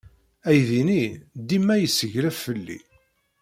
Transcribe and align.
Aydi-nni 0.49 1.03
dima 1.49 1.75
yesseglaf 1.77 2.37
fell-i. 2.45 2.79